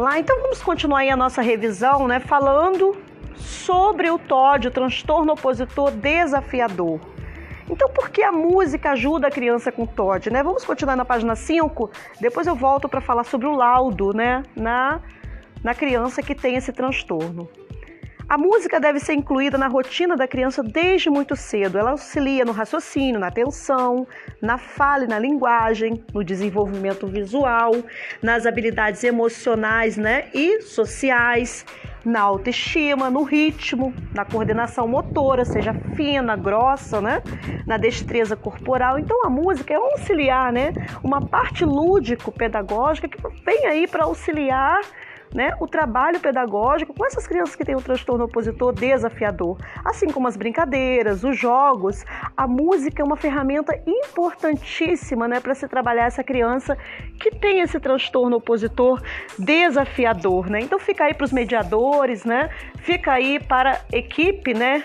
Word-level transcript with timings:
Lá, 0.00 0.18
então 0.18 0.40
vamos 0.40 0.62
continuar 0.62 1.00
aí 1.00 1.10
a 1.10 1.16
nossa 1.16 1.42
revisão, 1.42 2.08
né, 2.08 2.20
falando 2.20 2.96
sobre 3.36 4.10
o 4.10 4.18
TOD, 4.18 4.68
o 4.68 4.70
transtorno 4.70 5.34
opositor 5.34 5.90
desafiador. 5.90 6.98
Então, 7.68 7.86
por 7.90 8.08
que 8.08 8.22
a 8.22 8.32
música 8.32 8.92
ajuda 8.92 9.26
a 9.26 9.30
criança 9.30 9.70
com 9.70 9.84
TOD, 9.84 10.30
né? 10.30 10.42
Vamos 10.42 10.64
continuar 10.64 10.96
na 10.96 11.04
página 11.04 11.36
5, 11.36 11.90
depois 12.18 12.46
eu 12.46 12.54
volto 12.54 12.88
para 12.88 13.02
falar 13.02 13.24
sobre 13.24 13.46
o 13.46 13.52
laudo, 13.52 14.14
né, 14.14 14.42
na, 14.56 15.02
na 15.62 15.74
criança 15.74 16.22
que 16.22 16.34
tem 16.34 16.56
esse 16.56 16.72
transtorno. 16.72 17.46
A 18.30 18.38
música 18.38 18.78
deve 18.78 19.00
ser 19.00 19.14
incluída 19.14 19.58
na 19.58 19.66
rotina 19.66 20.16
da 20.16 20.28
criança 20.28 20.62
desde 20.62 21.10
muito 21.10 21.34
cedo. 21.34 21.76
Ela 21.76 21.90
auxilia 21.90 22.44
no 22.44 22.52
raciocínio, 22.52 23.18
na 23.18 23.26
atenção, 23.26 24.06
na 24.40 24.56
fala 24.56 25.02
e 25.02 25.08
na 25.08 25.18
linguagem, 25.18 26.00
no 26.14 26.22
desenvolvimento 26.22 27.08
visual, 27.08 27.72
nas 28.22 28.46
habilidades 28.46 29.02
emocionais 29.02 29.96
né, 29.96 30.28
e 30.32 30.62
sociais, 30.62 31.66
na 32.04 32.20
autoestima, 32.20 33.10
no 33.10 33.24
ritmo, 33.24 33.92
na 34.14 34.24
coordenação 34.24 34.86
motora, 34.86 35.44
seja 35.44 35.74
fina, 35.96 36.36
grossa, 36.36 37.00
né? 37.00 37.24
na 37.66 37.78
destreza 37.78 38.36
corporal. 38.36 38.96
Então 38.96 39.26
a 39.26 39.28
música 39.28 39.74
é 39.74 39.78
um 39.78 39.86
auxiliar, 39.86 40.52
né? 40.52 40.72
uma 41.02 41.20
parte 41.20 41.64
lúdico-pedagógica 41.64 43.08
que 43.08 43.18
vem 43.44 43.66
aí 43.66 43.88
para 43.88 44.04
auxiliar 44.04 44.80
né, 45.34 45.54
o 45.60 45.66
trabalho 45.66 46.18
pedagógico 46.20 46.92
com 46.94 47.04
essas 47.06 47.26
crianças 47.26 47.54
que 47.54 47.64
têm 47.64 47.76
o 47.76 47.80
transtorno 47.80 48.24
opositor 48.24 48.72
desafiador, 48.72 49.56
assim 49.84 50.08
como 50.08 50.26
as 50.26 50.36
brincadeiras, 50.36 51.22
os 51.22 51.38
jogos. 51.38 52.04
A 52.36 52.46
música 52.46 53.02
é 53.02 53.04
uma 53.04 53.16
ferramenta 53.16 53.80
importantíssima 53.86 55.28
né, 55.28 55.40
para 55.40 55.54
se 55.54 55.68
trabalhar 55.68 56.06
essa 56.06 56.24
criança 56.24 56.76
que 57.18 57.30
tem 57.30 57.60
esse 57.60 57.78
transtorno 57.78 58.36
opositor 58.36 59.00
desafiador. 59.38 60.50
Né? 60.50 60.60
Então 60.60 60.78
fica 60.78 61.04
aí 61.04 61.14
para 61.14 61.24
os 61.24 61.32
mediadores, 61.32 62.24
né? 62.24 62.50
fica 62.78 63.12
aí 63.12 63.38
para 63.38 63.72
a 63.72 63.96
equipe 63.96 64.52
né, 64.52 64.84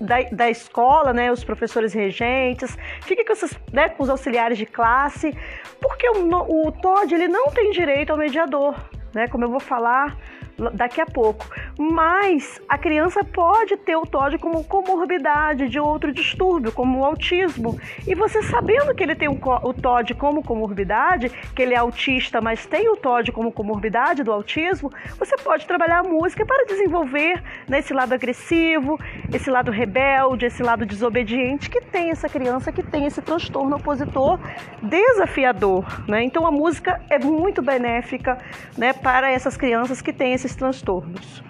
da, 0.00 0.22
da, 0.32 0.50
escola, 0.50 1.12
né, 1.12 1.30
os 1.30 1.44
professores 1.44 1.92
regentes, 1.92 2.76
fica 3.02 3.24
com, 3.24 3.32
esses, 3.32 3.58
né, 3.72 3.88
com 3.88 4.02
os 4.02 4.10
auxiliares 4.10 4.58
de 4.58 4.66
classe, 4.66 5.36
porque 5.80 6.08
o, 6.08 6.66
o 6.66 6.72
TOD 6.72 7.14
ele 7.14 7.28
não 7.28 7.50
tem 7.50 7.70
direito 7.70 8.10
ao 8.10 8.18
mediador 8.18 8.74
né? 9.14 9.28
Como 9.28 9.44
eu 9.44 9.50
vou 9.50 9.60
falar 9.60 10.16
daqui 10.72 11.00
a 11.00 11.06
pouco. 11.06 11.46
Mas 11.78 12.60
a 12.68 12.78
criança 12.78 13.24
pode 13.24 13.76
ter 13.78 13.96
o 13.96 14.06
TOD 14.06 14.38
como 14.38 14.62
comorbidade 14.64 15.68
de 15.68 15.78
outro 15.80 16.12
distúrbio, 16.12 16.72
como 16.72 17.00
o 17.00 17.04
autismo. 17.04 17.78
E 18.06 18.14
você 18.14 18.42
sabendo 18.42 18.94
que 18.94 19.02
ele 19.02 19.14
tem 19.14 19.28
o 19.28 19.72
TOD 19.72 20.14
como 20.14 20.42
comorbidade, 20.42 21.30
que 21.54 21.62
ele 21.62 21.74
é 21.74 21.78
autista, 21.78 22.40
mas 22.40 22.66
tem 22.66 22.88
o 22.88 22.96
TOD 22.96 23.32
como 23.32 23.50
comorbidade 23.50 24.22
do 24.22 24.32
autismo, 24.32 24.92
você 25.18 25.36
pode 25.36 25.66
trabalhar 25.66 26.00
a 26.00 26.02
música 26.02 26.44
para 26.44 26.66
desenvolver 26.66 27.42
né, 27.68 27.82
lado 27.94 28.12
agressivo, 28.12 28.98
esse 29.32 29.50
lado 29.50 29.70
rebelde, 29.70 30.46
esse 30.46 30.62
lado 30.62 30.84
desobediente 30.84 31.70
que 31.70 31.80
tem 31.80 32.10
essa 32.10 32.28
criança 32.28 32.72
que 32.72 32.82
tem 32.82 33.06
esse 33.06 33.22
transtorno 33.22 33.76
opositor 33.76 34.38
desafiador, 34.82 35.84
né? 36.08 36.22
Então 36.22 36.46
a 36.46 36.50
música 36.50 37.00
é 37.08 37.18
muito 37.18 37.62
benéfica, 37.62 38.38
né, 38.76 38.92
para 38.92 39.30
essas 39.30 39.56
crianças 39.56 40.02
que 40.02 40.12
têm 40.12 40.34
esse 40.34 40.43
esses 40.44 40.54
transtornos. 40.54 41.42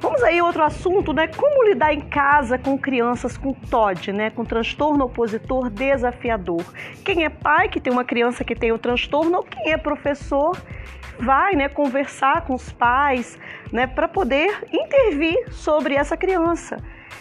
Vamos 0.00 0.22
aí 0.22 0.40
outro 0.40 0.62
assunto, 0.62 1.12
né? 1.12 1.26
Como 1.26 1.64
lidar 1.64 1.92
em 1.92 2.00
casa 2.00 2.56
com 2.56 2.78
crianças 2.78 3.36
com 3.36 3.52
TOD, 3.52 4.12
né? 4.12 4.30
Com 4.30 4.44
transtorno 4.44 5.04
opositor 5.04 5.68
desafiador. 5.68 6.64
Quem 7.04 7.24
é 7.24 7.28
pai 7.28 7.68
que 7.68 7.80
tem 7.80 7.92
uma 7.92 8.04
criança 8.04 8.44
que 8.44 8.54
tem 8.54 8.70
o 8.70 8.78
transtorno 8.78 9.38
ou 9.38 9.42
quem 9.42 9.72
é 9.72 9.76
professor 9.76 10.56
vai, 11.18 11.56
né, 11.56 11.68
conversar 11.68 12.42
com 12.42 12.54
os 12.54 12.70
pais, 12.70 13.36
né, 13.72 13.88
para 13.88 14.06
poder 14.06 14.68
intervir 14.72 15.52
sobre 15.52 15.96
essa 15.96 16.16
criança. 16.16 16.76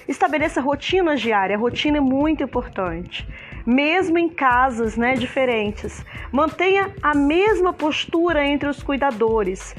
Estabeleça 0.08 0.62
rotinas 0.62 1.20
diárias. 1.20 1.58
A 1.58 1.62
rotina 1.62 1.98
é 1.98 2.02
muito 2.02 2.44
importante 2.44 3.28
mesmo 3.68 4.18
em 4.18 4.30
casas 4.30 4.96
né, 4.96 5.16
diferentes. 5.16 6.06
Mantenha 6.32 6.90
a 7.04 7.14
mesma 7.14 7.74
postura 7.74 8.48
entre 8.48 8.70
os 8.70 8.82
cuidadores. 8.82 9.76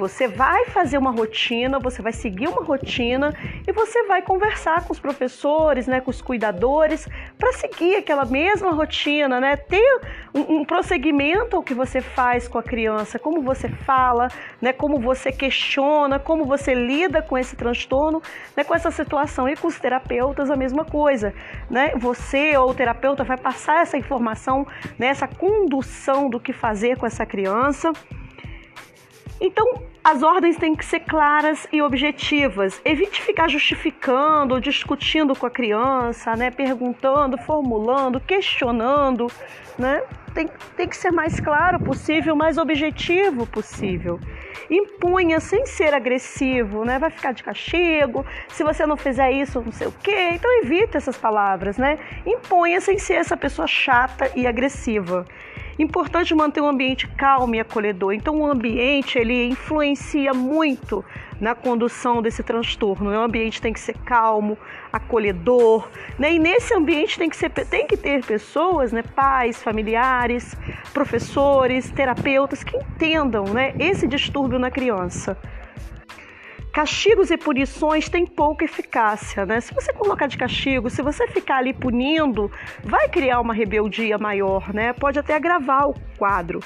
Você 0.00 0.26
vai 0.26 0.64
fazer 0.66 0.96
uma 0.96 1.10
rotina, 1.10 1.78
você 1.78 2.00
vai 2.00 2.12
seguir 2.12 2.48
uma 2.48 2.64
rotina 2.64 3.34
e 3.68 3.70
você 3.70 4.04
vai 4.04 4.22
conversar 4.22 4.86
com 4.86 4.94
os 4.94 4.98
professores, 4.98 5.86
né, 5.86 6.00
com 6.00 6.10
os 6.10 6.22
cuidadores, 6.22 7.06
para 7.38 7.52
seguir 7.52 7.96
aquela 7.96 8.24
mesma 8.24 8.70
rotina, 8.70 9.38
né? 9.38 9.56
Ter 9.56 10.00
um, 10.34 10.60
um 10.60 10.64
prosseguimento 10.64 11.54
ao 11.54 11.62
que 11.62 11.74
você 11.74 12.00
faz 12.00 12.48
com 12.48 12.56
a 12.56 12.62
criança, 12.62 13.18
como 13.18 13.42
você 13.42 13.68
fala, 13.68 14.28
né, 14.60 14.72
como 14.72 14.98
você 14.98 15.30
questiona, 15.30 16.18
como 16.18 16.46
você 16.46 16.72
lida 16.72 17.20
com 17.20 17.36
esse 17.36 17.54
transtorno, 17.54 18.22
né, 18.56 18.64
com 18.64 18.74
essa 18.74 18.90
situação. 18.90 19.46
E 19.48 19.54
com 19.54 19.68
os 19.68 19.78
terapeutas 19.78 20.50
a 20.50 20.56
mesma 20.56 20.84
coisa, 20.84 21.34
né? 21.68 21.92
Você 21.96 22.56
ou 22.56 22.70
o 22.70 22.74
terapeuta 22.74 23.22
vai 23.22 23.36
passar 23.36 23.82
essa 23.82 23.98
informação, 23.98 24.66
né, 24.98 25.08
essa 25.08 25.28
condução 25.28 26.30
do 26.30 26.40
que 26.40 26.54
fazer 26.54 26.96
com 26.96 27.04
essa 27.04 27.26
criança. 27.26 27.92
Então, 29.40 29.66
as 30.04 30.22
ordens 30.22 30.56
têm 30.56 30.74
que 30.74 30.84
ser 30.84 31.00
claras 31.00 31.66
e 31.72 31.80
objetivas. 31.80 32.80
Evite 32.84 33.22
ficar 33.22 33.48
justificando 33.48 34.60
discutindo 34.60 35.34
com 35.34 35.46
a 35.46 35.50
criança, 35.50 36.36
né? 36.36 36.50
perguntando, 36.50 37.38
formulando, 37.38 38.20
questionando. 38.20 39.28
Né? 39.78 40.02
Tem, 40.34 40.48
tem 40.76 40.88
que 40.88 40.96
ser 40.96 41.10
mais 41.10 41.40
claro 41.40 41.80
possível, 41.80 42.36
mais 42.36 42.58
objetivo 42.58 43.46
possível. 43.46 44.20
Impunha 44.70 45.40
sem 45.40 45.66
ser 45.66 45.92
agressivo, 45.94 46.84
né? 46.84 46.96
Vai 46.98 47.10
ficar 47.10 47.32
de 47.32 47.42
castigo, 47.42 48.24
se 48.48 48.62
você 48.62 48.86
não 48.86 48.96
fizer 48.96 49.32
isso, 49.32 49.60
não 49.60 49.72
sei 49.72 49.88
o 49.88 49.92
quê. 50.00 50.30
Então 50.32 50.62
evite 50.62 50.96
essas 50.96 51.16
palavras, 51.16 51.76
né? 51.76 51.98
Impunha 52.24 52.80
sem 52.80 52.96
ser 52.96 53.14
essa 53.14 53.36
pessoa 53.36 53.66
chata 53.66 54.30
e 54.36 54.46
agressiva. 54.46 55.26
Importante 55.80 56.34
manter 56.34 56.60
um 56.60 56.68
ambiente 56.68 57.08
calmo 57.08 57.54
e 57.54 57.60
acolhedor. 57.60 58.12
Então, 58.12 58.38
o 58.38 58.46
ambiente 58.46 59.18
ele 59.18 59.48
influencia 59.48 60.34
muito 60.34 61.02
na 61.40 61.54
condução 61.54 62.20
desse 62.20 62.42
transtorno. 62.42 63.08
O 63.08 63.18
ambiente 63.18 63.62
tem 63.62 63.72
que 63.72 63.80
ser 63.80 63.96
calmo, 64.04 64.58
acolhedor, 64.92 65.88
né? 66.18 66.34
E 66.34 66.38
nesse 66.38 66.74
ambiente 66.74 67.18
tem 67.18 67.30
que, 67.30 67.36
ser, 67.36 67.48
tem 67.48 67.86
que 67.86 67.96
ter 67.96 68.22
pessoas, 68.22 68.92
né? 68.92 69.02
Pais, 69.02 69.62
familiares, 69.62 70.54
professores, 70.92 71.90
terapeutas 71.90 72.62
que 72.62 72.76
entendam, 72.76 73.44
né? 73.44 73.72
Esse 73.78 74.06
distúrbio 74.06 74.58
na 74.58 74.70
criança. 74.70 75.34
Castigos 76.72 77.30
e 77.30 77.36
punições 77.36 78.08
têm 78.08 78.24
pouca 78.24 78.64
eficácia, 78.64 79.44
né? 79.44 79.60
Se 79.60 79.74
você 79.74 79.92
colocar 79.92 80.28
de 80.28 80.38
castigo, 80.38 80.88
se 80.88 81.02
você 81.02 81.26
ficar 81.26 81.56
ali 81.58 81.74
punindo, 81.74 82.50
vai 82.84 83.08
criar 83.08 83.40
uma 83.40 83.52
rebeldia 83.52 84.16
maior, 84.18 84.72
né? 84.72 84.92
Pode 84.92 85.18
até 85.18 85.34
agravar 85.34 85.88
o 85.88 85.94
quadro 86.16 86.60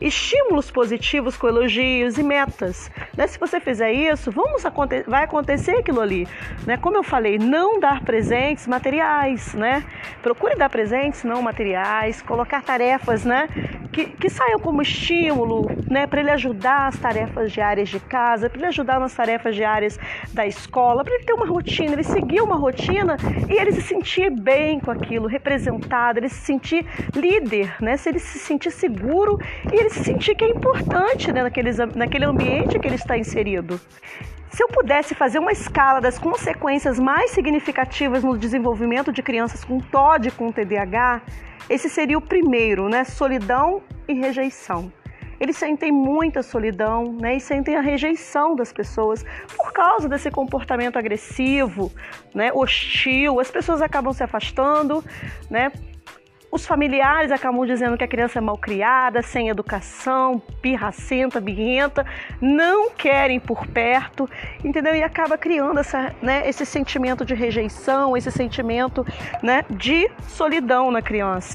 estímulos 0.00 0.70
positivos 0.70 1.36
com 1.36 1.46
elogios 1.46 2.16
e 2.16 2.22
metas. 2.22 2.90
Né? 3.16 3.26
Se 3.26 3.38
você 3.38 3.60
fizer 3.60 3.92
isso, 3.92 4.30
vamos 4.30 4.64
aconte 4.64 5.02
vai 5.02 5.24
acontecer 5.24 5.72
aquilo 5.72 6.00
ali. 6.00 6.26
Né? 6.66 6.76
Como 6.78 6.96
eu 6.96 7.02
falei, 7.02 7.38
não 7.38 7.78
dar 7.78 8.02
presentes 8.02 8.66
materiais. 8.66 9.54
Né? 9.54 9.84
Procure 10.22 10.56
dar 10.56 10.70
presentes 10.70 11.22
não 11.22 11.42
materiais, 11.42 12.22
colocar 12.22 12.62
tarefas 12.62 13.24
né? 13.24 13.48
Que, 13.92 14.06
que 14.06 14.30
saiam 14.30 14.58
como 14.58 14.82
estímulo 14.82 15.70
né? 15.90 16.06
para 16.06 16.20
ele 16.20 16.30
ajudar 16.30 16.88
as 16.88 16.98
tarefas 16.98 17.52
diárias 17.52 17.88
de 17.88 18.00
casa, 18.00 18.48
para 18.48 18.58
ele 18.58 18.66
ajudar 18.66 19.00
nas 19.00 19.14
tarefas 19.14 19.54
diárias 19.54 19.98
da 20.32 20.46
escola, 20.46 21.04
para 21.04 21.14
ele 21.14 21.24
ter 21.24 21.32
uma 21.32 21.46
rotina, 21.46 21.92
ele 21.92 22.04
seguir 22.04 22.40
uma 22.40 22.56
rotina 22.56 23.16
e 23.48 23.52
ele 23.52 23.72
se 23.72 23.82
sentir 23.82 24.30
bem 24.30 24.80
com 24.80 24.90
aquilo, 24.90 25.26
representado, 25.26 26.18
ele 26.18 26.28
se 26.28 26.40
sentir 26.40 26.86
líder, 27.14 27.74
né? 27.80 27.96
se 27.96 28.08
ele 28.08 28.18
se 28.18 28.38
sentir 28.38 28.70
seguro 28.70 29.38
e 29.72 29.76
ele 29.76 29.90
se 29.90 30.04
sentir 30.04 30.34
que 30.34 30.44
é 30.44 30.48
importante 30.48 31.32
né, 31.32 31.42
naqueles, 31.42 31.78
naquele 31.94 32.24
ambiente 32.24 32.78
que 32.78 32.86
ele 32.86 32.96
está 32.96 33.16
inserido. 33.16 33.80
Se 34.50 34.64
eu 34.64 34.68
pudesse 34.68 35.14
fazer 35.14 35.38
uma 35.38 35.52
escala 35.52 36.00
das 36.00 36.18
consequências 36.18 36.98
mais 36.98 37.30
significativas 37.30 38.24
no 38.24 38.36
desenvolvimento 38.36 39.12
de 39.12 39.22
crianças 39.22 39.64
com 39.64 39.78
TOD 39.78 40.28
e 40.28 40.30
com 40.32 40.50
TDAH, 40.50 41.22
esse 41.68 41.88
seria 41.88 42.18
o 42.18 42.20
primeiro, 42.20 42.88
né? 42.88 43.04
Solidão 43.04 43.80
e 44.08 44.12
rejeição. 44.12 44.92
Eles 45.38 45.56
sentem 45.56 45.92
muita 45.92 46.42
solidão, 46.42 47.12
né? 47.12 47.36
E 47.36 47.40
sentem 47.40 47.76
a 47.76 47.80
rejeição 47.80 48.56
das 48.56 48.72
pessoas 48.72 49.24
por 49.56 49.72
causa 49.72 50.08
desse 50.08 50.30
comportamento 50.32 50.98
agressivo, 50.98 51.92
né? 52.34 52.52
Hostil. 52.52 53.38
As 53.38 53.52
pessoas 53.52 53.80
acabam 53.80 54.12
se 54.12 54.24
afastando, 54.24 55.02
né? 55.48 55.70
Os 56.50 56.66
familiares 56.66 57.30
acabam 57.30 57.64
dizendo 57.64 57.96
que 57.96 58.02
a 58.02 58.08
criança 58.08 58.38
é 58.38 58.42
mal 58.42 58.58
criada, 58.58 59.22
sem 59.22 59.48
educação, 59.48 60.42
pirracenta, 60.60 61.40
birrenta, 61.40 62.04
não 62.40 62.90
querem 62.90 63.38
por 63.38 63.66
perto, 63.66 64.28
entendeu? 64.64 64.94
E 64.94 65.02
acaba 65.02 65.38
criando 65.38 65.78
essa, 65.78 66.14
né, 66.20 66.48
esse 66.48 66.66
sentimento 66.66 67.24
de 67.24 67.34
rejeição, 67.34 68.16
esse 68.16 68.30
sentimento 68.32 69.06
né, 69.42 69.64
de 69.70 70.10
solidão 70.26 70.90
na 70.90 71.00
criança. 71.00 71.54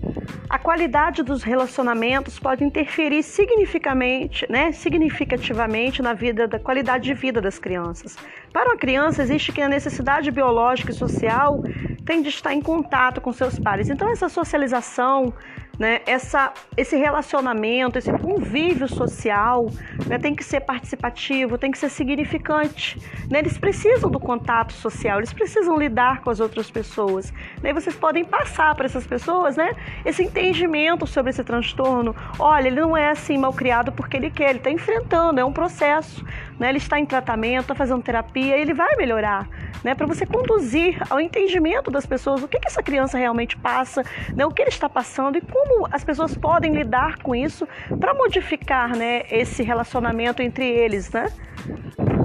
A 0.50 0.58
qualidade 0.58 1.24
dos 1.24 1.44
relacionamentos 1.44 2.40
pode 2.40 2.64
interferir 2.64 3.24
significativamente, 3.24 4.46
né, 4.50 4.72
significativamente 4.72 6.02
na 6.02 6.14
vida, 6.14 6.48
da 6.48 6.60
qualidade 6.60 7.04
de 7.04 7.14
vida 7.14 7.42
das 7.42 7.60
crianças. 7.60 8.16
Para 8.54 8.70
uma 8.70 8.78
criança 8.78 9.22
existe 9.22 9.52
que 9.52 9.62
a 9.62 9.68
necessidade 9.68 10.32
biológica 10.32 10.92
e 10.92 10.96
social 10.96 11.62
tem 12.06 12.22
de 12.22 12.30
estar 12.30 12.54
em 12.54 12.62
contato 12.62 13.20
com 13.20 13.34
seus 13.34 13.58
pares. 13.60 13.90
Então 13.90 14.10
essa 14.10 14.30
socialização 14.30 15.34
né? 15.78 16.02
Essa, 16.06 16.54
esse 16.78 16.96
relacionamento, 16.96 17.98
esse 17.98 18.12
convívio 18.12 18.88
social 18.88 19.70
né? 20.08 20.18
tem 20.18 20.36
que 20.36 20.44
ser 20.44 20.62
participativo, 20.62 21.58
tem 21.58 21.72
que 21.72 21.78
ser 21.78 21.90
significante. 21.90 23.00
Né? 23.30 23.40
Eles 23.40 23.58
precisam 23.58 24.10
do 24.10 24.20
contato 24.20 24.74
social, 24.74 25.20
eles 25.20 25.34
precisam 25.34 25.78
lidar 25.78 26.22
com 26.22 26.30
as 26.30 26.40
outras 26.40 26.72
pessoas. 26.72 27.32
Né? 27.62 27.72
E 27.72 27.74
vocês 27.74 27.96
podem 27.96 28.24
passar 28.24 28.74
para 28.76 28.86
essas 28.86 29.06
pessoas 29.06 29.58
né? 29.58 29.74
esse 30.06 30.24
entendimento 30.24 31.06
sobre 31.06 31.32
esse 31.32 31.44
transtorno. 31.44 32.16
Olha, 32.40 32.68
ele 32.68 32.80
não 32.80 32.96
é 32.96 33.10
assim 33.10 33.38
mal 33.38 33.54
criado 33.54 33.92
porque 33.92 34.18
ele 34.18 34.32
quer, 34.32 34.50
ele 34.50 34.60
está 34.60 34.72
enfrentando, 34.72 35.40
é 35.40 35.46
um 35.46 35.54
processo. 35.54 36.26
Né? 36.60 36.70
Ele 36.70 36.78
está 36.78 37.00
em 37.00 37.06
tratamento, 37.06 37.62
está 37.62 37.76
fazendo 37.76 38.02
terapia, 38.02 38.58
ele 38.58 38.74
vai 38.74 38.96
melhorar. 38.96 39.48
Né? 39.84 39.94
Para 39.94 40.08
você 40.08 40.26
conduzir 40.26 40.98
ao 41.10 41.20
entendimento 41.20 41.92
das 41.92 42.06
pessoas 42.06 42.42
o 42.42 42.48
que, 42.48 42.60
que 42.60 42.68
essa 42.68 42.82
criança 42.82 43.18
realmente 43.18 43.58
passa, 43.58 44.04
né? 44.34 44.46
o 44.46 44.52
que 44.52 44.62
ele 44.62 44.70
está 44.70 44.90
passando 44.90 45.38
e 45.38 45.42
como 45.42 45.88
as 45.92 46.04
pessoas 46.04 46.36
podem 46.36 46.74
lidar 46.74 47.18
com 47.20 47.36
isso 47.36 47.68
para 48.00 48.14
modificar 48.14 48.96
né, 48.96 49.24
esse 49.30 49.64
relacionamento 49.64 50.42
entre 50.42 50.66
eles, 50.66 51.12
né? 51.12 51.28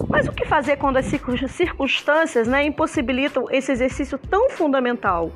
Mas 0.09 0.27
o 0.27 0.33
que 0.33 0.45
fazer 0.45 0.77
quando 0.77 0.97
as 0.97 1.07
circunstâncias 1.07 2.49
né, 2.49 2.65
impossibilitam 2.65 3.45
esse 3.51 3.71
exercício 3.71 4.19
tão 4.19 4.51
fundamental? 4.51 5.33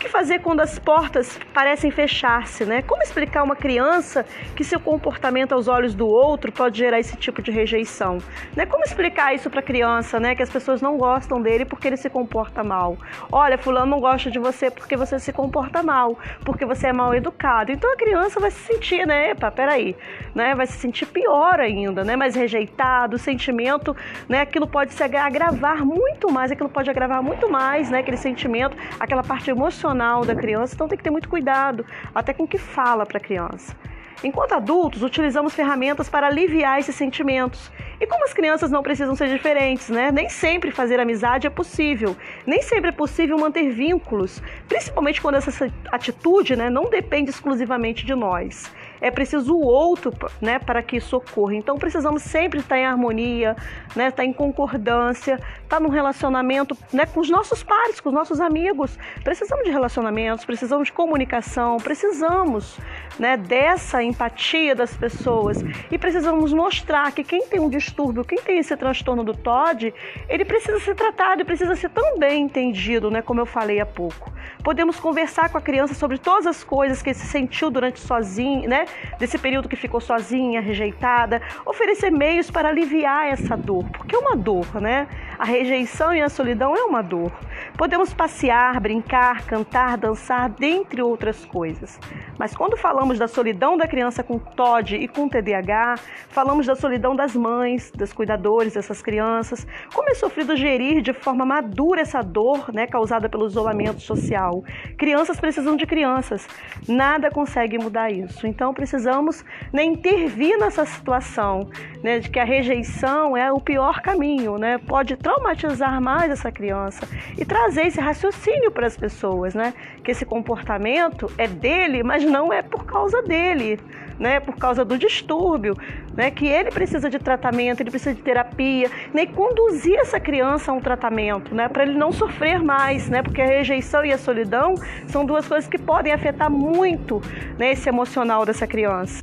Que 0.00 0.08
fazer 0.08 0.38
quando 0.38 0.60
as 0.60 0.78
portas 0.78 1.38
parecem 1.52 1.90
fechar-se, 1.90 2.64
né? 2.64 2.80
Como 2.80 3.02
explicar 3.02 3.42
uma 3.42 3.54
criança 3.54 4.24
que 4.56 4.64
seu 4.64 4.80
comportamento 4.80 5.52
aos 5.52 5.68
olhos 5.68 5.94
do 5.94 6.08
outro 6.08 6.50
pode 6.50 6.78
gerar 6.78 6.98
esse 6.98 7.18
tipo 7.18 7.42
de 7.42 7.50
rejeição? 7.50 8.16
Né? 8.56 8.64
Como 8.64 8.82
explicar 8.82 9.34
isso 9.34 9.50
para 9.50 9.60
a 9.60 9.62
criança, 9.62 10.18
né? 10.18 10.34
Que 10.34 10.42
as 10.42 10.48
pessoas 10.48 10.80
não 10.80 10.96
gostam 10.96 11.42
dele 11.42 11.66
porque 11.66 11.86
ele 11.86 11.98
se 11.98 12.08
comporta 12.08 12.64
mal. 12.64 12.96
Olha, 13.30 13.58
fulano 13.58 13.90
não 13.90 14.00
gosta 14.00 14.30
de 14.30 14.38
você 14.38 14.70
porque 14.70 14.96
você 14.96 15.18
se 15.18 15.34
comporta 15.34 15.82
mal, 15.82 16.18
porque 16.46 16.64
você 16.64 16.86
é 16.86 16.92
mal 16.94 17.14
educado. 17.14 17.70
Então 17.70 17.92
a 17.92 17.96
criança 17.96 18.40
vai 18.40 18.50
se 18.50 18.60
sentir, 18.60 19.06
né? 19.06 19.32
Epa, 19.32 19.50
peraí, 19.50 19.94
né? 20.34 20.54
Vai 20.54 20.66
se 20.66 20.78
sentir 20.78 21.04
pior 21.04 21.60
ainda, 21.60 22.02
né? 22.04 22.16
Mais 22.16 22.34
rejeitado, 22.34 23.18
sentimento, 23.18 23.94
né? 24.26 24.40
Aquilo 24.40 24.66
pode 24.66 24.94
se 24.94 25.02
agravar 25.02 25.84
muito 25.84 26.32
mais, 26.32 26.50
aquilo 26.50 26.70
pode 26.70 26.88
agravar 26.88 27.22
muito 27.22 27.50
mais, 27.50 27.90
né? 27.90 27.98
Aquele 27.98 28.16
sentimento, 28.16 28.74
aquela 28.98 29.22
parte 29.22 29.50
emocional 29.50 29.89
emocional 29.90 30.24
da 30.24 30.34
criança, 30.34 30.74
então 30.74 30.88
tem 30.88 30.96
que 30.96 31.04
ter 31.04 31.10
muito 31.10 31.28
cuidado 31.28 31.84
até 32.14 32.32
com 32.32 32.44
o 32.44 32.48
que 32.48 32.58
fala 32.58 33.04
para 33.04 33.18
a 33.18 33.20
criança. 33.20 33.74
Enquanto 34.22 34.52
adultos, 34.52 35.02
utilizamos 35.02 35.54
ferramentas 35.54 36.08
para 36.08 36.26
aliviar 36.26 36.78
esses 36.78 36.94
sentimentos. 36.94 37.72
E 37.98 38.06
como 38.06 38.24
as 38.24 38.34
crianças 38.34 38.70
não 38.70 38.82
precisam 38.82 39.16
ser 39.16 39.28
diferentes, 39.28 39.88
né? 39.88 40.10
Nem 40.12 40.28
sempre 40.28 40.70
fazer 40.70 41.00
amizade 41.00 41.46
é 41.46 41.50
possível. 41.50 42.14
Nem 42.46 42.60
sempre 42.60 42.90
é 42.90 42.92
possível 42.92 43.38
manter 43.38 43.70
vínculos, 43.70 44.42
principalmente 44.68 45.22
quando 45.22 45.36
essa 45.36 45.72
atitude 45.90 46.54
né, 46.54 46.68
não 46.68 46.90
depende 46.90 47.30
exclusivamente 47.30 48.04
de 48.04 48.14
nós 48.14 48.70
é 49.00 49.10
preciso 49.10 49.54
o 49.54 49.64
outro 49.64 50.12
né, 50.40 50.58
para 50.58 50.82
que 50.82 50.96
isso 50.96 51.16
ocorra. 51.16 51.54
Então 51.54 51.78
precisamos 51.78 52.22
sempre 52.22 52.60
estar 52.60 52.78
em 52.78 52.84
harmonia, 52.84 53.56
né, 53.94 54.08
estar 54.08 54.24
em 54.24 54.32
concordância, 54.32 55.38
estar 55.62 55.80
num 55.80 55.88
relacionamento 55.88 56.76
né, 56.92 57.06
com 57.06 57.20
os 57.20 57.30
nossos 57.30 57.62
pares, 57.62 58.00
com 58.00 58.08
os 58.08 58.14
nossos 58.14 58.40
amigos. 58.40 58.98
Precisamos 59.22 59.64
de 59.64 59.70
relacionamentos, 59.70 60.44
precisamos 60.44 60.86
de 60.86 60.92
comunicação, 60.92 61.78
precisamos 61.78 62.78
né, 63.18 63.36
dessa 63.36 64.02
empatia 64.02 64.74
das 64.74 64.96
pessoas 64.96 65.62
e 65.90 65.98
precisamos 65.98 66.52
mostrar 66.52 67.12
que 67.12 67.24
quem 67.24 67.46
tem 67.46 67.60
um 67.60 67.68
distúrbio, 67.68 68.24
quem 68.24 68.38
tem 68.38 68.58
esse 68.58 68.76
transtorno 68.76 69.24
do 69.24 69.34
TOD, 69.34 69.94
ele 70.28 70.44
precisa 70.44 70.78
ser 70.80 70.94
tratado 70.94 71.42
e 71.42 71.44
precisa 71.44 71.74
ser 71.76 71.90
tão 71.90 72.18
bem 72.18 72.42
entendido, 72.42 73.10
né, 73.10 73.22
como 73.22 73.40
eu 73.40 73.46
falei 73.46 73.80
há 73.80 73.86
pouco. 73.86 74.32
Podemos 74.62 75.00
conversar 75.00 75.48
com 75.50 75.58
a 75.58 75.60
criança 75.60 75.94
sobre 75.94 76.18
todas 76.18 76.46
as 76.46 76.62
coisas 76.62 77.02
que 77.02 77.14
se 77.14 77.26
sentiu 77.26 77.70
durante 77.70 77.98
sozinho, 78.00 78.68
né, 78.68 78.84
desse 79.18 79.38
período 79.38 79.68
que 79.68 79.76
ficou 79.76 80.00
sozinha, 80.00 80.60
rejeitada, 80.60 81.40
oferecer 81.64 82.10
meios 82.10 82.50
para 82.50 82.68
aliviar 82.68 83.28
essa 83.28 83.56
dor, 83.56 83.84
porque 83.90 84.14
é 84.14 84.18
uma 84.18 84.36
dor, 84.36 84.80
né? 84.80 85.08
A 85.38 85.44
rejeição 85.44 86.12
e 86.12 86.20
a 86.20 86.28
solidão 86.28 86.76
é 86.76 86.82
uma 86.84 87.02
dor. 87.02 87.32
Podemos 87.76 88.12
passear, 88.12 88.78
brincar, 88.78 89.46
cantar, 89.46 89.96
dançar, 89.96 90.50
dentre 90.50 91.00
outras 91.00 91.46
coisas. 91.46 91.98
Mas 92.38 92.54
quando 92.54 92.76
falamos 92.76 93.18
da 93.18 93.26
solidão 93.26 93.76
da 93.76 93.86
criança 93.86 94.22
com 94.22 94.38
TOD 94.38 94.96
e 94.96 95.08
com 95.08 95.28
TDAH, 95.28 95.94
falamos 96.28 96.66
da 96.66 96.74
solidão 96.74 97.16
das 97.16 97.34
mães, 97.34 97.90
dos 97.90 98.12
cuidadores 98.12 98.74
dessas 98.74 99.00
crianças, 99.00 99.66
como 99.94 100.10
é 100.10 100.14
sofrido 100.14 100.54
gerir 100.56 101.00
de 101.00 101.14
forma 101.14 101.46
madura 101.46 102.02
essa 102.02 102.20
dor 102.20 102.70
né, 102.72 102.86
causada 102.86 103.28
pelo 103.28 103.46
isolamento 103.46 104.00
social. 104.00 104.49
Crianças 104.96 105.38
precisam 105.40 105.76
de 105.76 105.86
crianças, 105.86 106.46
nada 106.88 107.30
consegue 107.30 107.78
mudar 107.78 108.10
isso. 108.10 108.46
Então 108.46 108.74
precisamos 108.74 109.44
né, 109.72 109.84
intervir 109.84 110.58
nessa 110.58 110.84
situação 110.84 111.68
né, 112.02 112.18
de 112.18 112.30
que 112.30 112.38
a 112.38 112.44
rejeição 112.44 113.36
é 113.36 113.52
o 113.52 113.60
pior 113.60 114.00
caminho, 114.00 114.58
né, 114.58 114.78
pode 114.78 115.16
traumatizar 115.16 116.00
mais 116.00 116.30
essa 116.30 116.50
criança 116.50 117.06
e 117.38 117.44
trazer 117.44 117.86
esse 117.86 118.00
raciocínio 118.00 118.70
para 118.70 118.86
as 118.86 118.96
pessoas, 118.96 119.54
né? 119.54 119.72
Que 120.04 120.10
esse 120.10 120.24
comportamento 120.24 121.30
é 121.36 121.46
dele, 121.46 122.02
mas 122.02 122.24
não 122.24 122.52
é 122.52 122.62
por 122.62 122.84
causa 122.84 123.22
dele, 123.22 123.78
né? 124.20 124.38
Por 124.38 124.54
causa 124.56 124.84
do 124.84 124.98
distúrbio, 124.98 125.74
né? 126.14 126.30
Que 126.30 126.46
ele 126.46 126.70
precisa 126.70 127.08
de 127.08 127.18
tratamento, 127.18 127.80
ele 127.80 127.90
precisa 127.90 128.14
de 128.14 128.20
terapia, 128.20 128.90
nem 129.14 129.26
né? 129.26 129.32
conduzir 129.32 129.98
essa 129.98 130.20
criança 130.20 130.70
a 130.70 130.74
um 130.74 130.80
tratamento, 130.80 131.54
né? 131.54 131.68
Para 131.68 131.84
ele 131.84 131.94
não 131.94 132.12
sofrer 132.12 132.62
mais, 132.62 133.08
né? 133.08 133.22
Porque 133.22 133.40
a 133.40 133.46
rejeição 133.46 134.04
e 134.04 134.12
a 134.12 134.18
solidão 134.18 134.74
são 135.06 135.24
duas 135.24 135.48
coisas 135.48 135.68
que 135.68 135.78
podem 135.78 136.12
afetar 136.12 136.50
muito, 136.50 137.22
né? 137.58 137.72
Esse 137.72 137.88
emocional 137.88 138.44
dessa 138.44 138.66
criança. 138.66 139.22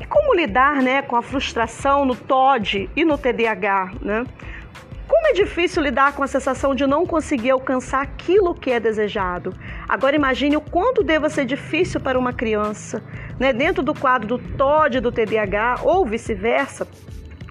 E 0.00 0.04
como 0.04 0.34
lidar, 0.34 0.82
né? 0.82 1.00
Com 1.00 1.14
a 1.14 1.22
frustração 1.22 2.04
no 2.04 2.16
TOD 2.16 2.90
e 2.96 3.04
no 3.04 3.16
TDAH, 3.16 3.92
né? 4.02 4.24
Como 5.06 5.28
é 5.28 5.32
difícil 5.32 5.82
lidar 5.82 6.14
com 6.14 6.22
a 6.22 6.26
sensação 6.26 6.74
de 6.74 6.86
não 6.86 7.06
conseguir 7.06 7.50
alcançar 7.50 8.02
aquilo 8.02 8.54
que 8.54 8.70
é 8.70 8.80
desejado. 8.80 9.54
Agora 9.86 10.16
imagine 10.16 10.56
o 10.56 10.60
quanto 10.60 11.02
deva 11.02 11.28
ser 11.28 11.44
difícil 11.44 12.00
para 12.00 12.18
uma 12.18 12.32
criança, 12.32 13.02
né? 13.38 13.52
dentro 13.52 13.82
do 13.82 13.94
quadro 13.94 14.26
do 14.26 14.38
TOD 14.38 15.00
do 15.00 15.12
TDAH 15.12 15.80
ou 15.82 16.04
vice-versa, 16.04 16.86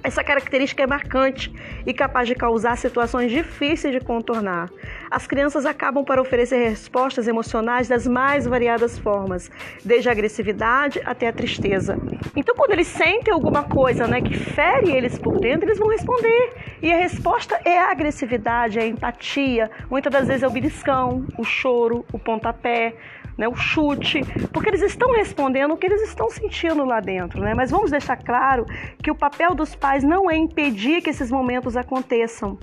essa 0.03 0.23
característica 0.23 0.83
é 0.83 0.87
marcante 0.87 1.51
e 1.85 1.93
capaz 1.93 2.27
de 2.27 2.35
causar 2.35 2.77
situações 2.77 3.31
difíceis 3.31 3.93
de 3.93 4.01
contornar. 4.01 4.69
As 5.13 5.27
crianças 5.27 5.63
acabam 5.67 6.03
para 6.03 6.19
oferecer 6.19 6.69
respostas 6.69 7.27
emocionais 7.27 7.87
das 7.87 8.07
mais 8.07 8.47
variadas 8.47 8.97
formas, 8.97 9.47
desde 9.85 10.09
a 10.09 10.11
agressividade 10.11 10.99
até 11.05 11.27
a 11.27 11.31
tristeza. 11.31 11.99
Então, 12.35 12.55
quando 12.55 12.71
eles 12.71 12.87
sentem 12.87 13.31
alguma 13.31 13.61
coisa 13.61 14.07
né, 14.07 14.21
que 14.21 14.33
fere 14.33 14.91
eles 14.91 15.19
por 15.19 15.39
dentro, 15.39 15.67
eles 15.67 15.77
vão 15.77 15.89
responder. 15.89 16.53
E 16.81 16.91
a 16.91 16.97
resposta 16.97 17.61
é 17.63 17.77
a 17.77 17.91
agressividade, 17.91 18.79
é 18.79 18.81
a 18.81 18.87
empatia, 18.87 19.69
muitas 19.87 20.11
das 20.11 20.27
vezes 20.27 20.41
é 20.41 20.47
o 20.47 20.49
beliscão, 20.49 21.27
o 21.37 21.43
choro, 21.43 22.03
o 22.11 22.17
pontapé, 22.17 22.95
né, 23.37 23.47
o 23.47 23.55
chute, 23.55 24.21
porque 24.51 24.69
eles 24.69 24.81
estão 24.81 25.11
respondendo 25.11 25.75
o 25.75 25.77
que 25.77 25.85
eles 25.85 26.01
estão 26.01 26.27
sentindo 26.27 26.83
lá 26.83 26.99
dentro. 26.99 27.39
Né? 27.39 27.53
Mas 27.53 27.69
vamos 27.69 27.91
deixar 27.91 28.17
claro 28.17 28.65
que 28.97 29.11
o 29.11 29.15
papel 29.15 29.53
dos 29.53 29.75
pais 29.75 30.03
não 30.03 30.29
é 30.29 30.35
impedir 30.35 31.03
que 31.03 31.11
esses 31.11 31.29
momentos 31.29 31.77
aconteçam, 31.77 32.57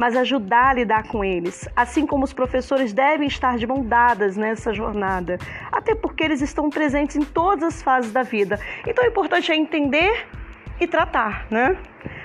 mas 0.00 0.16
ajudar 0.16 0.70
a 0.70 0.72
lidar 0.72 1.02
com 1.08 1.22
eles. 1.22 1.68
Assim 1.76 2.06
como 2.06 2.24
os 2.24 2.32
professores 2.32 2.90
devem 2.90 3.28
estar 3.28 3.58
de 3.58 3.66
mão 3.66 3.84
dadas 3.84 4.34
nessa 4.34 4.72
jornada, 4.72 5.36
até 5.70 5.94
porque 5.94 6.24
eles 6.24 6.40
estão 6.40 6.70
presentes 6.70 7.16
em 7.16 7.20
todas 7.20 7.62
as 7.64 7.82
fases 7.82 8.10
da 8.10 8.22
vida. 8.22 8.58
Então 8.86 9.04
o 9.04 9.08
importante 9.08 9.52
é 9.52 9.56
entender 9.56 10.26
e 10.80 10.86
tratar, 10.86 11.46
né? 11.50 11.76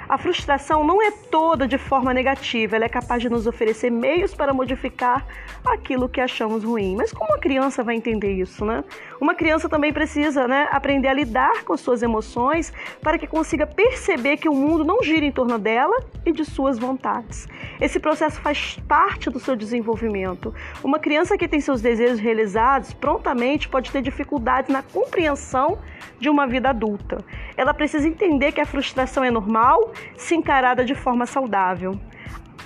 A 0.08 0.20
frustração 0.20 0.84
não 0.84 1.02
é 1.02 1.10
toda 1.10 1.68
de 1.68 1.80
forma 1.80 2.14
negativa, 2.14 2.76
ela 2.76 2.86
é 2.86 2.90
capaz 2.90 3.22
de 3.22 3.30
nos 3.30 3.48
oferecer 3.48 3.90
meios 3.90 4.36
para 4.36 4.54
modificar 4.54 5.26
aquilo 5.66 6.08
que 6.08 6.22
achamos 6.22 6.64
ruim. 6.64 6.96
Mas 6.96 7.12
como 7.12 7.34
a 7.34 7.40
criança 7.40 7.84
vai 7.84 7.96
entender 7.96 8.34
isso, 8.34 8.64
né? 8.64 8.84
Uma 9.20 9.34
criança 9.34 9.68
também 9.68 9.92
precisa, 9.92 10.48
né, 10.48 10.68
aprender 10.72 11.08
a 11.08 11.14
lidar 11.14 11.64
com 11.64 11.76
suas 11.76 12.04
emoções 12.04 12.72
para 13.02 13.18
que 13.18 13.26
consiga 13.26 13.66
perceber 13.66 14.38
que 14.38 14.48
o 14.48 14.54
mundo 14.54 14.86
não 14.86 15.02
gira 15.02 15.26
em 15.26 15.32
torno 15.32 15.58
dela 15.58 15.98
e 16.24 16.32
de 16.32 16.46
suas 16.46 16.78
vontades. 16.78 17.48
Esse 17.82 18.00
processo 18.00 18.40
faz 18.42 18.78
parte 18.88 19.30
do 19.30 19.40
seu 19.40 19.56
desenvolvimento. 19.56 20.54
Uma 20.84 21.00
criança 21.00 21.38
que 21.38 21.48
tem 21.48 21.60
seus 21.60 21.82
desejos 21.82 22.20
realizados 22.20 22.94
prontamente 22.94 23.68
pode 23.68 23.90
ter 23.90 24.02
dificuldades 24.02 24.70
na 24.70 24.84
compreensão 24.84 25.80
de 26.20 26.30
uma 26.30 26.46
vida 26.46 26.70
adulta. 26.70 27.24
Ela 27.58 27.74
precisa 27.74 28.08
entender 28.08 28.52
que 28.52 28.62
a 28.62 28.66
frustração 28.66 29.24
é 29.24 29.32
normal 29.32 29.92
se 30.16 30.36
encarada 30.36 30.84
de 30.84 30.96
forma 30.96 31.26
saudável. 31.26 32.00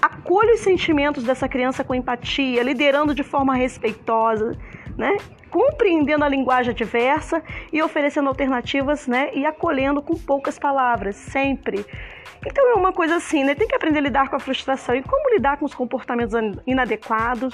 Acolha 0.01 0.53
os 0.53 0.61
sentimentos 0.61 1.23
dessa 1.23 1.47
criança 1.47 1.83
com 1.83 1.93
empatia, 1.93 2.63
liderando 2.63 3.13
de 3.13 3.23
forma 3.23 3.55
respeitosa, 3.55 4.57
né? 4.97 5.17
compreendendo 5.49 6.23
a 6.23 6.29
linguagem 6.29 6.73
diversa 6.73 7.41
e 7.73 7.81
oferecendo 7.81 8.29
alternativas, 8.29 9.07
né? 9.07 9.31
E 9.33 9.45
acolhendo 9.45 10.01
com 10.01 10.15
poucas 10.15 10.57
palavras, 10.57 11.15
sempre. 11.15 11.85
Então 12.45 12.71
é 12.71 12.75
uma 12.75 12.93
coisa 12.93 13.15
assim, 13.15 13.43
né? 13.43 13.55
Tem 13.55 13.67
que 13.67 13.75
aprender 13.75 13.99
a 13.99 14.03
lidar 14.03 14.29
com 14.29 14.35
a 14.35 14.39
frustração 14.39 14.95
e 14.95 15.01
como 15.01 15.33
lidar 15.33 15.57
com 15.57 15.65
os 15.65 15.73
comportamentos 15.73 16.33
inadequados, 16.65 17.53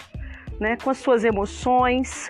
né? 0.60 0.77
Com 0.84 0.89
as 0.89 0.98
suas 0.98 1.24
emoções, 1.24 2.29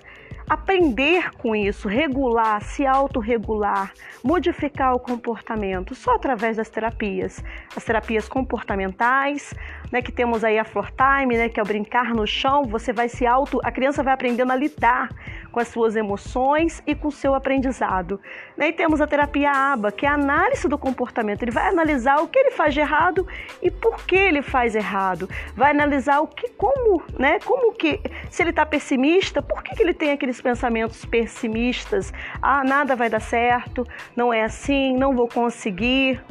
aprender 0.50 1.32
com 1.38 1.56
isso, 1.56 1.88
regular, 1.88 2.62
se 2.62 2.86
autorregular, 2.86 3.92
modificar 4.24 4.94
o 4.94 5.00
comportamento 5.00 5.96
só 5.96 6.16
através 6.16 6.58
das 6.58 6.70
terapias. 6.70 7.44
As 7.76 7.84
terapias 7.84 8.28
comportamentais, 8.28 9.54
né, 9.92 10.02
que 10.02 10.12
temos 10.12 10.44
aí 10.44 10.58
a 10.60 10.64
floor 10.64 10.92
time, 10.92 11.38
né, 11.38 11.50
que 11.50 11.60
é 11.60 11.64
o 11.64 11.66
brincar 11.66 12.14
no 12.14 12.28
chão, 12.28 12.64
você 12.64 12.94
vai 12.94 13.10
se 13.10 13.26
auto, 13.26 13.60
a 13.64 13.72
criança 13.72 14.04
vai 14.04 14.14
aprendendo 14.14 14.52
a 14.52 14.56
lidar 14.56 15.10
com 15.52 15.60
as 15.60 15.70
suas 15.70 15.96
emoções 15.96 16.84
e 16.86 16.94
com 16.94 17.08
o 17.08 17.12
seu 17.12 17.34
aprendizado. 17.34 18.20
Né? 18.58 18.70
E 18.70 18.74
temos 18.74 19.00
a 19.00 19.08
terapia 19.08 19.52
ABA, 19.52 19.92
que 19.92 20.06
é 20.06 20.10
a 20.10 20.14
análise 20.14 20.68
do 20.68 20.78
comportamento. 20.78 21.44
Ele 21.44 21.52
vai 21.52 21.70
analisar 21.70 22.18
o 22.18 22.28
que 22.28 22.38
ele 22.38 22.52
faz 22.52 22.74
de 22.74 22.82
errado 22.82 23.26
e 23.62 23.72
por 23.72 24.06
que 24.06 24.16
ele 24.16 24.42
faz 24.42 24.76
errado. 24.76 25.30
Vai 25.56 25.72
analisar 25.72 26.20
o 26.20 26.28
que, 26.28 26.50
como, 26.50 27.02
né, 27.18 27.40
como 27.46 27.72
que, 27.74 28.02
se 28.30 28.44
ele 28.44 28.50
está 28.50 28.66
pessimista, 28.66 29.42
por 29.42 29.64
que, 29.64 29.76
que 29.76 29.82
ele 29.82 29.94
tem 29.94 30.12
aqueles 30.36 30.42
pensamentos 30.42 31.06
pessimistas? 31.06 32.14
Ah, 32.42 32.64
nada 32.64 32.96
vai 32.96 33.10
dar 33.10 33.22
certo, 33.22 33.88
não 34.16 34.34
é 34.34 34.44
assim, 34.44 34.96
não 34.96 35.16
vou 35.16 35.28
conseguir. 35.28 36.22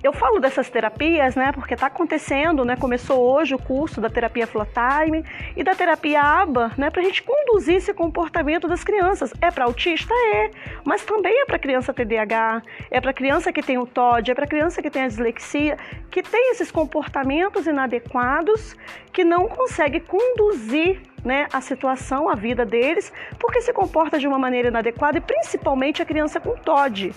Eu 0.00 0.12
falo 0.12 0.38
dessas 0.38 0.70
terapias, 0.70 1.34
né, 1.34 1.50
porque 1.50 1.74
está 1.74 1.88
acontecendo, 1.88 2.64
né, 2.64 2.76
começou 2.76 3.18
hoje 3.18 3.56
o 3.56 3.58
curso 3.58 4.00
da 4.00 4.08
terapia 4.08 4.46
Flowtime 4.46 5.24
e 5.56 5.64
da 5.64 5.74
terapia 5.74 6.22
ABA, 6.22 6.70
né, 6.78 6.88
para 6.88 7.02
a 7.02 7.04
gente 7.04 7.20
conduzir 7.20 7.74
esse 7.74 7.92
comportamento 7.92 8.68
das 8.68 8.84
crianças. 8.84 9.32
É 9.42 9.50
para 9.50 9.64
autista? 9.64 10.14
É, 10.14 10.50
mas 10.84 11.04
também 11.04 11.42
é 11.42 11.44
para 11.44 11.58
criança 11.58 11.92
TDAH, 11.92 12.62
é 12.92 13.00
para 13.00 13.12
criança 13.12 13.52
que 13.52 13.60
tem 13.60 13.76
o 13.76 13.86
TOD, 13.86 14.30
é 14.30 14.34
para 14.36 14.46
criança 14.46 14.80
que 14.80 14.88
tem 14.88 15.02
a 15.02 15.08
dislexia, 15.08 15.76
que 16.12 16.22
tem 16.22 16.52
esses 16.52 16.70
comportamentos 16.70 17.66
inadequados, 17.66 18.76
que 19.12 19.24
não 19.24 19.48
consegue 19.48 19.98
conduzir 19.98 21.07
né, 21.24 21.46
a 21.52 21.60
situação, 21.60 22.28
a 22.28 22.34
vida 22.34 22.64
deles, 22.64 23.12
porque 23.38 23.60
se 23.60 23.72
comporta 23.72 24.18
de 24.18 24.26
uma 24.26 24.38
maneira 24.38 24.68
inadequada 24.68 25.18
e 25.18 25.20
principalmente 25.20 26.02
a 26.02 26.04
criança 26.04 26.40
com 26.40 26.56
TOD 26.56 27.14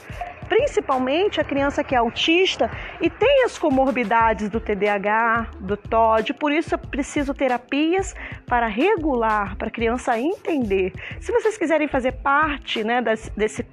principalmente 0.51 1.39
a 1.39 1.45
criança 1.45 1.81
que 1.81 1.95
é 1.95 1.97
autista 1.97 2.69
e 2.99 3.09
tem 3.09 3.45
as 3.45 3.57
comorbidades 3.57 4.49
do 4.49 4.59
TDAH, 4.59 5.47
do 5.61 5.77
TOD, 5.77 6.33
por 6.33 6.51
isso 6.51 6.75
é 6.75 6.77
preciso 6.77 7.33
terapias 7.33 8.13
para 8.45 8.67
regular, 8.67 9.55
para 9.55 9.69
a 9.69 9.71
criança 9.71 10.19
entender. 10.19 10.91
Se 11.21 11.31
vocês 11.31 11.57
quiserem 11.57 11.87
fazer 11.87 12.11
parte 12.11 12.83
né, 12.83 13.01
desse, 13.01 13.65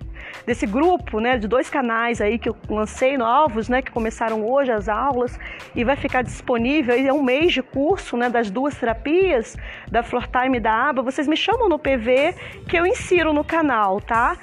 desse 0.47 0.67
grupo 0.67 1.19
né, 1.19 1.37
de 1.37 1.49
dois 1.49 1.69
canais 1.69 2.21
aí 2.21 2.39
que 2.39 2.49
eu 2.49 2.57
lancei 2.69 3.19
novos, 3.19 3.69
né, 3.69 3.83
que 3.83 3.91
começaram 3.91 4.49
hoje 4.49 4.71
as 4.71 4.89
aulas 4.89 5.37
e 5.75 5.83
vai 5.83 5.97
ficar 5.97 6.23
disponível, 6.23 6.95
é 6.95 7.13
um 7.13 7.25
mês 7.25 7.53
de 7.53 7.61
curso 7.61 8.17
né, 8.17 8.31
das 8.31 8.51
duas 8.53 8.77
terapias, 8.77 9.57
da 9.91 10.05
Floor 10.05 10.29
Time 10.29 10.59
e 10.59 10.61
da 10.61 10.91
ABA, 10.91 11.03
vocês 11.03 11.27
me 11.27 11.37
chamam 11.37 11.69
no 11.69 11.77
PV 11.77 12.37
que 12.69 12.77
eu 12.77 12.87
insiro 12.87 13.33
no 13.33 13.43
canal, 13.43 14.01
tá? 14.01 14.37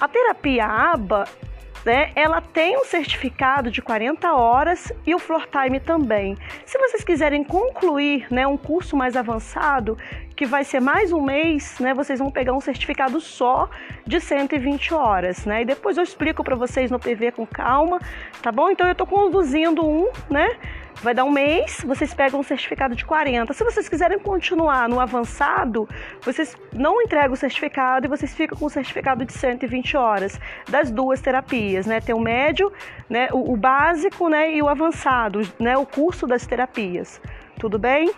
A 0.00 0.08
terapia 0.08 0.64
ABA 0.64 1.28
né, 1.84 2.12
ela 2.14 2.40
tem 2.40 2.76
um 2.78 2.84
certificado 2.84 3.70
de 3.70 3.82
40 3.82 4.32
horas 4.32 4.92
e 5.06 5.14
o 5.14 5.18
Floor 5.18 5.46
Time 5.46 5.80
também. 5.80 6.36
Se 6.64 6.78
vocês 6.78 7.04
quiserem 7.04 7.42
concluir 7.42 8.26
né, 8.30 8.46
um 8.46 8.56
curso 8.56 8.96
mais 8.96 9.16
avançado, 9.16 9.96
que 10.36 10.46
vai 10.46 10.64
ser 10.64 10.80
mais 10.80 11.12
um 11.12 11.20
mês, 11.20 11.78
né, 11.78 11.92
vocês 11.94 12.18
vão 12.18 12.30
pegar 12.30 12.52
um 12.52 12.60
certificado 12.60 13.20
só 13.20 13.68
de 14.06 14.20
120 14.20 14.94
horas, 14.94 15.44
né? 15.44 15.62
E 15.62 15.64
depois 15.64 15.96
eu 15.96 16.02
explico 16.02 16.42
para 16.42 16.56
vocês 16.56 16.90
no 16.90 16.98
PV 16.98 17.32
com 17.32 17.46
calma, 17.46 18.00
tá 18.40 18.50
bom? 18.50 18.70
Então 18.70 18.86
eu 18.86 18.92
estou 18.92 19.06
conduzindo 19.06 19.86
um, 19.86 20.10
né? 20.30 20.56
Vai 21.00 21.14
dar 21.14 21.24
um 21.24 21.30
mês, 21.30 21.82
vocês 21.84 22.12
pegam 22.14 22.40
um 22.40 22.42
certificado 22.42 22.94
de 22.94 23.04
40. 23.04 23.52
Se 23.52 23.64
vocês 23.64 23.88
quiserem 23.88 24.18
continuar 24.18 24.88
no 24.88 25.00
avançado, 25.00 25.88
vocês 26.22 26.56
não 26.72 27.00
entregam 27.02 27.32
o 27.32 27.36
certificado 27.36 28.06
e 28.06 28.08
vocês 28.08 28.34
ficam 28.34 28.56
com 28.58 28.66
o 28.66 28.70
certificado 28.70 29.24
de 29.24 29.32
120 29.32 29.96
horas 29.96 30.40
das 30.68 30.90
duas 30.90 31.20
terapias, 31.20 31.86
né? 31.86 32.00
Tem 32.00 32.14
o 32.14 32.20
médio, 32.20 32.72
né, 33.08 33.28
o, 33.32 33.52
o 33.52 33.56
básico, 33.56 34.28
né, 34.28 34.54
e 34.54 34.62
o 34.62 34.68
avançado, 34.68 35.40
né, 35.58 35.76
o 35.76 35.86
curso 35.86 36.26
das 36.26 36.46
terapias. 36.46 37.20
Tudo 37.58 37.78
bem? 37.78 38.12